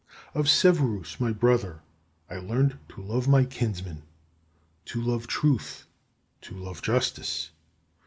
14. 0.33 0.39
Of 0.41 0.49
Severus, 0.49 1.19
my 1.19 1.31
brother, 1.31 1.81
I 2.27 2.37
learned 2.37 2.79
to 2.89 3.03
love 3.03 3.27
my 3.27 3.43
kinsmen, 3.45 4.01
to 4.85 4.99
love 4.99 5.27
truth, 5.27 5.85
to 6.41 6.55
love 6.55 6.81
justice. 6.81 7.51